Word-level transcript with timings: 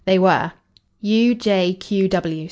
They 0.05 0.17
were 0.19 0.51
UJQW. 1.03 2.39